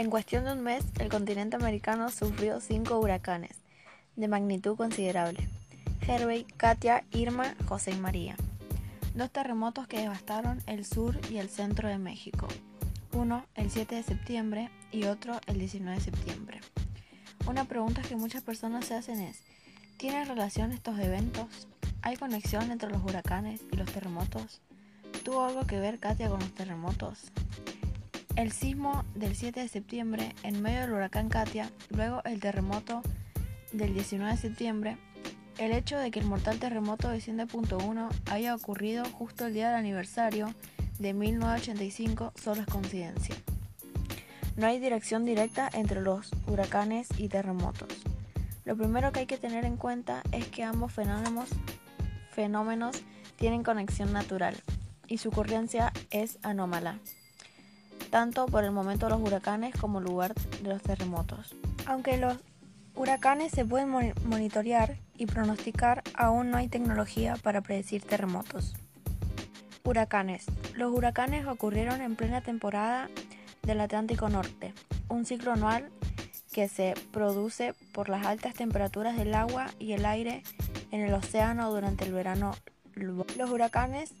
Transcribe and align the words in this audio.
En 0.00 0.08
cuestión 0.08 0.46
de 0.46 0.52
un 0.54 0.62
mes, 0.62 0.82
el 0.98 1.10
continente 1.10 1.56
americano 1.56 2.08
sufrió 2.08 2.58
cinco 2.62 2.98
huracanes 2.98 3.58
de 4.16 4.28
magnitud 4.28 4.74
considerable. 4.74 5.46
Hervey, 6.08 6.44
Katia, 6.56 7.04
Irma, 7.10 7.54
José 7.66 7.90
y 7.90 7.96
María. 7.96 8.34
Dos 9.14 9.30
terremotos 9.30 9.86
que 9.88 9.98
devastaron 9.98 10.62
el 10.66 10.86
sur 10.86 11.20
y 11.30 11.36
el 11.36 11.50
centro 11.50 11.86
de 11.86 11.98
México. 11.98 12.48
Uno 13.12 13.44
el 13.56 13.70
7 13.70 13.94
de 13.94 14.02
septiembre 14.02 14.70
y 14.90 15.04
otro 15.04 15.38
el 15.46 15.58
19 15.58 15.98
de 15.98 16.02
septiembre. 16.02 16.60
Una 17.46 17.66
pregunta 17.66 18.00
que 18.00 18.16
muchas 18.16 18.42
personas 18.42 18.86
se 18.86 18.94
hacen 18.94 19.20
es, 19.20 19.42
¿tienen 19.98 20.26
relación 20.26 20.72
estos 20.72 20.98
eventos? 20.98 21.68
¿Hay 22.00 22.16
conexión 22.16 22.70
entre 22.70 22.88
los 22.88 23.04
huracanes 23.04 23.60
y 23.70 23.76
los 23.76 23.92
terremotos? 23.92 24.62
¿Tuvo 25.24 25.44
algo 25.44 25.66
que 25.66 25.78
ver 25.78 25.98
Katia 25.98 26.30
con 26.30 26.40
los 26.40 26.54
terremotos? 26.54 27.30
El 28.36 28.52
sismo 28.52 29.04
del 29.14 29.34
7 29.34 29.60
de 29.60 29.68
septiembre 29.68 30.34
en 30.42 30.62
medio 30.62 30.80
del 30.80 30.92
huracán 30.92 31.28
Katia, 31.28 31.70
luego 31.90 32.22
el 32.24 32.40
terremoto 32.40 33.02
del 33.72 33.92
19 33.92 34.32
de 34.32 34.38
septiembre, 34.38 34.96
el 35.58 35.72
hecho 35.72 35.98
de 35.98 36.10
que 36.10 36.20
el 36.20 36.26
mortal 36.26 36.58
terremoto 36.58 37.08
de 37.08 37.18
100.1 37.18 38.08
haya 38.30 38.54
ocurrido 38.54 39.04
justo 39.04 39.46
el 39.46 39.54
día 39.54 39.68
del 39.68 39.78
aniversario 39.78 40.54
de 40.98 41.12
1985 41.12 42.32
solo 42.34 42.62
es 42.62 42.66
coincidencia. 42.66 43.34
No 44.56 44.66
hay 44.66 44.78
dirección 44.78 45.24
directa 45.24 45.68
entre 45.72 46.00
los 46.00 46.30
huracanes 46.46 47.08
y 47.18 47.28
terremotos. 47.28 47.88
Lo 48.64 48.76
primero 48.76 49.10
que 49.12 49.20
hay 49.20 49.26
que 49.26 49.38
tener 49.38 49.64
en 49.64 49.76
cuenta 49.76 50.22
es 50.32 50.46
que 50.46 50.64
ambos 50.64 50.92
fenómenos, 50.92 51.48
fenómenos 52.30 53.02
tienen 53.36 53.64
conexión 53.64 54.12
natural 54.12 54.56
y 55.08 55.18
su 55.18 55.30
ocurrencia 55.30 55.92
es 56.10 56.38
anómala, 56.42 57.00
tanto 58.10 58.46
por 58.46 58.64
el 58.64 58.72
momento 58.72 59.06
de 59.06 59.10
los 59.10 59.20
huracanes 59.20 59.74
como 59.74 60.00
lugar 60.00 60.34
de 60.34 60.68
los 60.68 60.82
terremotos. 60.82 61.54
Aunque 61.86 62.16
los 62.16 62.36
huracanes 62.94 63.52
se 63.52 63.64
pueden 63.64 63.90
monitorear 64.24 64.98
y 65.16 65.26
pronosticar, 65.26 66.02
aún 66.14 66.50
no 66.50 66.58
hay 66.58 66.68
tecnología 66.68 67.36
para 67.42 67.60
predecir 67.60 68.02
terremotos. 68.02 68.74
Huracanes. 69.84 70.46
Los 70.74 70.92
huracanes 70.92 71.46
ocurrieron 71.46 72.00
en 72.02 72.16
plena 72.16 72.40
temporada 72.42 73.08
del 73.62 73.80
Atlántico 73.80 74.28
Norte, 74.28 74.74
un 75.08 75.24
ciclo 75.24 75.52
anual 75.52 75.90
que 76.52 76.68
se 76.68 76.94
produce 77.12 77.74
por 77.92 78.08
las 78.08 78.26
altas 78.26 78.54
temperaturas 78.54 79.16
del 79.16 79.34
agua 79.34 79.66
y 79.78 79.92
el 79.92 80.04
aire 80.04 80.42
en 80.90 81.00
el 81.00 81.14
océano 81.14 81.70
durante 81.70 82.04
el 82.04 82.12
verano. 82.12 82.52
Los 82.94 83.50
huracanes 83.50 84.12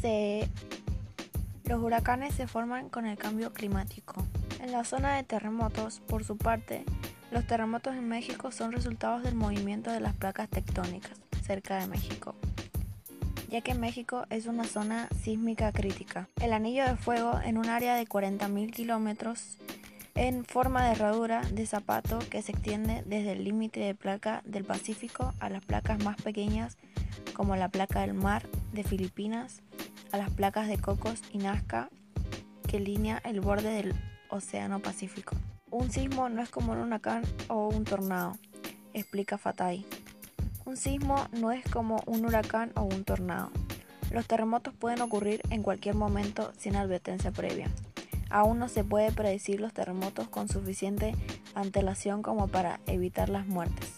se, 0.00 0.48
los 1.70 1.80
huracanes 1.84 2.34
se 2.34 2.48
forman 2.48 2.88
con 2.88 3.06
el 3.06 3.16
cambio 3.16 3.52
climático. 3.52 4.26
En 4.60 4.72
la 4.72 4.82
zona 4.82 5.14
de 5.14 5.22
terremotos, 5.22 6.00
por 6.00 6.24
su 6.24 6.36
parte, 6.36 6.84
los 7.30 7.46
terremotos 7.46 7.94
en 7.94 8.08
México 8.08 8.50
son 8.50 8.72
resultados 8.72 9.22
del 9.22 9.36
movimiento 9.36 9.92
de 9.92 10.00
las 10.00 10.16
placas 10.16 10.48
tectónicas 10.48 11.12
cerca 11.46 11.78
de 11.78 11.86
México, 11.86 12.34
ya 13.48 13.60
que 13.60 13.74
México 13.74 14.26
es 14.30 14.46
una 14.46 14.64
zona 14.64 15.08
sísmica 15.22 15.70
crítica. 15.70 16.28
El 16.42 16.54
anillo 16.54 16.84
de 16.84 16.96
fuego 16.96 17.38
en 17.44 17.56
un 17.56 17.68
área 17.68 17.94
de 17.94 18.04
40.000 18.04 18.72
kilómetros 18.72 19.56
en 20.16 20.44
forma 20.44 20.84
de 20.84 20.90
herradura 20.90 21.42
de 21.52 21.66
zapato 21.66 22.18
que 22.30 22.42
se 22.42 22.50
extiende 22.50 23.04
desde 23.06 23.30
el 23.32 23.44
límite 23.44 23.78
de 23.78 23.94
placa 23.94 24.42
del 24.44 24.64
Pacífico 24.64 25.34
a 25.38 25.48
las 25.48 25.64
placas 25.64 26.02
más 26.02 26.20
pequeñas 26.20 26.78
como 27.32 27.54
la 27.54 27.68
placa 27.68 28.00
del 28.00 28.14
mar 28.14 28.48
de 28.72 28.82
Filipinas, 28.82 29.62
a 30.12 30.16
las 30.16 30.30
placas 30.30 30.68
de 30.68 30.78
Cocos 30.78 31.22
y 31.32 31.38
Nazca 31.38 31.88
que 32.68 32.80
línea 32.80 33.20
el 33.24 33.40
borde 33.40 33.70
del 33.70 33.94
Océano 34.28 34.80
Pacífico. 34.80 35.36
Un 35.70 35.90
sismo 35.90 36.28
no 36.28 36.42
es 36.42 36.50
como 36.50 36.72
un 36.72 36.78
huracán 36.78 37.22
o 37.48 37.68
un 37.68 37.84
tornado, 37.84 38.36
explica 38.92 39.38
Fatay. 39.38 39.86
Un 40.64 40.76
sismo 40.76 41.26
no 41.32 41.52
es 41.52 41.64
como 41.64 42.02
un 42.06 42.24
huracán 42.24 42.72
o 42.76 42.82
un 42.82 43.04
tornado. 43.04 43.50
Los 44.10 44.26
terremotos 44.26 44.74
pueden 44.74 45.00
ocurrir 45.00 45.40
en 45.50 45.62
cualquier 45.62 45.94
momento 45.94 46.52
sin 46.58 46.76
advertencia 46.76 47.30
previa. 47.30 47.68
Aún 48.30 48.58
no 48.58 48.68
se 48.68 48.84
puede 48.84 49.10
predecir 49.10 49.60
los 49.60 49.72
terremotos 49.72 50.28
con 50.28 50.48
suficiente 50.48 51.14
antelación 51.54 52.22
como 52.22 52.48
para 52.48 52.80
evitar 52.86 53.28
las 53.28 53.46
muertes. 53.46 53.90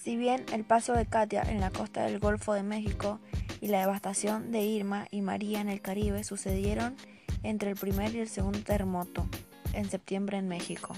Si 0.00 0.16
bien 0.16 0.44
el 0.52 0.64
paso 0.64 0.94
de 0.94 1.06
Katia 1.06 1.42
en 1.42 1.60
la 1.60 1.70
costa 1.70 2.04
del 2.04 2.18
Golfo 2.18 2.54
de 2.54 2.62
México 2.62 3.20
y 3.60 3.68
la 3.68 3.80
devastación 3.80 4.52
de 4.52 4.62
Irma 4.62 5.06
y 5.10 5.20
María 5.20 5.60
en 5.60 5.68
el 5.68 5.80
Caribe 5.80 6.24
sucedieron 6.24 6.96
entre 7.42 7.70
el 7.70 7.76
primer 7.76 8.14
y 8.14 8.20
el 8.20 8.28
segundo 8.28 8.60
terremoto, 8.60 9.26
en 9.72 9.88
septiembre 9.88 10.38
en 10.38 10.48
México. 10.48 10.96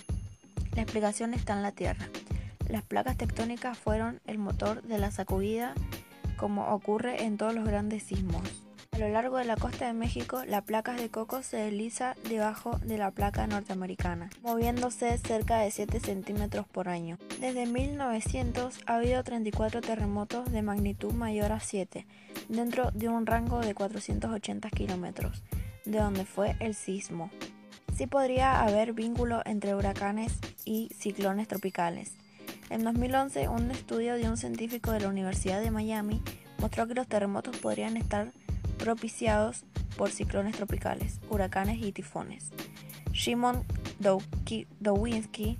La 0.74 0.82
explicación 0.82 1.34
está 1.34 1.54
en 1.54 1.62
la 1.62 1.72
Tierra. 1.72 2.08
Las 2.68 2.82
placas 2.82 3.16
tectónicas 3.16 3.76
fueron 3.76 4.20
el 4.26 4.38
motor 4.38 4.82
de 4.82 4.98
la 4.98 5.10
sacudida 5.10 5.74
como 6.36 6.68
ocurre 6.74 7.24
en 7.24 7.36
todos 7.36 7.54
los 7.54 7.64
grandes 7.64 8.02
sismos. 8.04 8.42
A 8.92 8.98
lo 8.98 9.08
largo 9.08 9.38
de 9.38 9.46
la 9.46 9.56
costa 9.56 9.86
de 9.86 9.94
México, 9.94 10.42
la 10.46 10.60
placa 10.60 10.92
de 10.92 11.08
coco 11.08 11.42
se 11.42 11.56
desliza 11.56 12.14
debajo 12.28 12.78
de 12.84 12.98
la 12.98 13.10
placa 13.10 13.46
norteamericana, 13.46 14.28
moviéndose 14.42 15.16
cerca 15.16 15.60
de 15.60 15.70
7 15.70 15.98
centímetros 15.98 16.66
por 16.68 16.90
año. 16.90 17.16
Desde 17.40 17.64
1900 17.64 18.80
ha 18.84 18.96
habido 18.96 19.24
34 19.24 19.80
terremotos 19.80 20.52
de 20.52 20.60
magnitud 20.60 21.14
mayor 21.14 21.52
a 21.52 21.60
7, 21.60 22.06
dentro 22.50 22.90
de 22.90 23.08
un 23.08 23.24
rango 23.24 23.60
de 23.60 23.74
480 23.74 24.68
kilómetros, 24.68 25.42
de 25.86 25.98
donde 25.98 26.26
fue 26.26 26.54
el 26.60 26.74
sismo. 26.74 27.30
Sí 27.96 28.06
podría 28.06 28.60
haber 28.60 28.92
vínculo 28.92 29.40
entre 29.46 29.74
huracanes 29.74 30.34
y 30.66 30.90
ciclones 30.94 31.48
tropicales. 31.48 32.12
En 32.68 32.84
2011, 32.84 33.48
un 33.48 33.70
estudio 33.70 34.16
de 34.16 34.28
un 34.28 34.36
científico 34.36 34.92
de 34.92 35.00
la 35.00 35.08
Universidad 35.08 35.62
de 35.62 35.70
Miami 35.70 36.20
mostró 36.58 36.86
que 36.86 36.94
los 36.94 37.08
terremotos 37.08 37.56
podrían 37.56 37.96
estar 37.96 38.32
propiciados 38.82 39.64
por 39.96 40.10
ciclones 40.10 40.56
tropicales, 40.56 41.20
huracanes 41.30 41.78
y 41.80 41.92
tifones. 41.92 42.50
Shimon 43.12 43.64
Dowinski, 44.80 45.58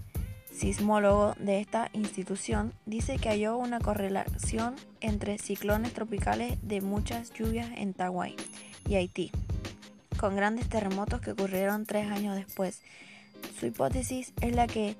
sismólogo 0.53 1.35
de 1.39 1.61
esta 1.61 1.89
institución, 1.93 2.73
dice 2.85 3.19
que 3.19 3.29
halló 3.29 3.57
una 3.57 3.79
correlación 3.79 4.75
entre 5.01 5.39
ciclones 5.39 5.93
tropicales 5.93 6.59
de 6.63 6.81
muchas 6.81 7.33
lluvias 7.33 7.71
en 7.77 7.95
Tawái 7.95 8.35
y 8.89 8.97
Haití 8.97 9.31
con 10.19 10.37
grandes 10.37 10.69
terremotos 10.69 11.21
que 11.21 11.33
ocurrieron 11.33 11.85
tres 11.87 12.11
años 12.11 12.37
después. 12.37 12.81
Su 13.59 13.67
hipótesis 13.67 14.33
es 14.41 14.55
la 14.55 14.67
que 14.67 14.97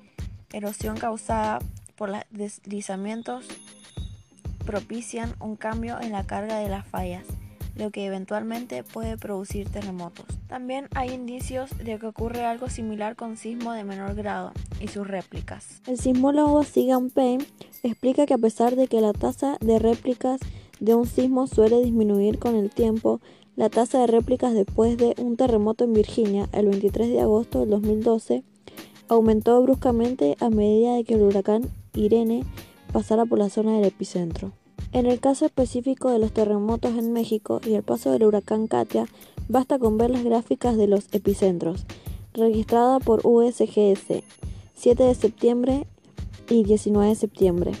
erosión 0.51 0.97
causada 0.97 1.59
por 1.95 2.09
los 2.09 2.21
deslizamientos 2.29 3.45
propician 4.65 5.33
un 5.39 5.55
cambio 5.55 5.99
en 6.01 6.11
la 6.11 6.25
carga 6.25 6.59
de 6.59 6.69
las 6.69 6.85
fallas, 6.87 7.23
lo 7.75 7.91
que 7.91 8.05
eventualmente 8.05 8.83
puede 8.83 9.17
producir 9.17 9.69
terremotos. 9.69 10.25
También 10.47 10.87
hay 10.95 11.11
indicios 11.11 11.69
de 11.77 11.97
que 11.97 12.05
ocurre 12.05 12.45
algo 12.45 12.69
similar 12.69 13.15
con 13.15 13.37
sismo 13.37 13.73
de 13.73 13.83
menor 13.83 14.15
grado 14.15 14.51
y 14.79 14.87
sus 14.87 15.07
réplicas. 15.07 15.81
El 15.87 15.97
sismólogo 15.97 16.63
Sigan 16.63 17.09
Payne 17.09 17.45
explica 17.83 18.25
que 18.25 18.35
a 18.35 18.37
pesar 18.37 18.75
de 18.75 18.87
que 18.87 19.01
la 19.01 19.13
tasa 19.13 19.57
de 19.61 19.79
réplicas 19.79 20.39
de 20.79 20.95
un 20.95 21.05
sismo 21.05 21.47
suele 21.47 21.81
disminuir 21.83 22.39
con 22.39 22.55
el 22.55 22.69
tiempo, 22.69 23.21
la 23.55 23.69
tasa 23.69 23.99
de 23.99 24.07
réplicas 24.07 24.53
después 24.53 24.97
de 24.97 25.15
un 25.17 25.37
terremoto 25.37 25.83
en 25.83 25.93
Virginia 25.93 26.49
el 26.51 26.67
23 26.67 27.09
de 27.09 27.21
agosto 27.21 27.61
del 27.61 27.69
2012 27.69 28.43
aumentó 29.07 29.61
bruscamente 29.61 30.35
a 30.39 30.49
medida 30.49 30.95
de 30.95 31.03
que 31.03 31.15
el 31.15 31.21
huracán 31.21 31.69
Irene 31.93 32.43
pasara 32.91 33.25
por 33.25 33.37
la 33.37 33.49
zona 33.49 33.73
del 33.73 33.85
epicentro. 33.85 34.53
En 34.93 35.07
el 35.07 35.19
caso 35.19 35.47
específico 35.47 36.11
de 36.11 36.19
los 36.19 36.31
terremotos 36.31 36.95
en 36.99 37.13
México 37.13 37.59
y 37.65 37.73
el 37.73 37.81
paso 37.81 38.11
del 38.11 38.25
huracán 38.25 38.67
Katia, 38.67 39.07
basta 39.49 39.79
con 39.79 39.97
ver 39.97 40.11
las 40.11 40.23
gráficas 40.23 40.77
de 40.77 40.85
los 40.85 41.07
epicentros, 41.11 41.87
registrada 42.35 42.99
por 42.99 43.21
USGS 43.23 44.21
7 44.75 45.03
de 45.03 45.15
septiembre 45.15 45.87
y 46.47 46.63
19 46.63 47.09
de 47.09 47.15
septiembre, 47.15 47.71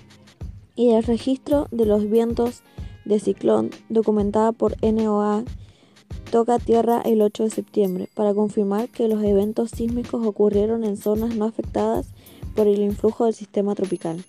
y 0.75 0.89
el 0.89 1.03
registro 1.03 1.67
de 1.69 1.85
los 1.85 2.09
vientos 2.09 2.63
de 3.05 3.19
ciclón 3.19 3.69
documentada 3.89 4.51
por 4.51 4.75
NOAA 4.81 5.43
toca 6.31 6.57
tierra 6.57 6.99
el 7.05 7.21
8 7.21 7.43
de 7.43 7.49
septiembre 7.51 8.09
para 8.15 8.33
confirmar 8.33 8.89
que 8.89 9.07
los 9.07 9.23
eventos 9.23 9.69
sísmicos 9.69 10.25
ocurrieron 10.25 10.83
en 10.83 10.97
zonas 10.97 11.35
no 11.35 11.45
afectadas 11.45 12.07
por 12.55 12.65
el 12.65 12.81
influjo 12.81 13.25
del 13.25 13.35
sistema 13.35 13.75
tropical. 13.75 14.25